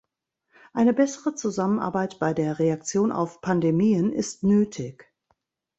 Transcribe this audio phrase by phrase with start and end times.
[0.73, 5.13] Eine bessere Zusammenarbeit bei der Reaktion auf Pandemien ist nötig.